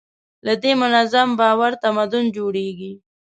[0.45, 2.91] له دې منظم باور تمدن جوړېږي.